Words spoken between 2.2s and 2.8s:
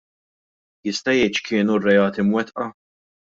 mwettqa?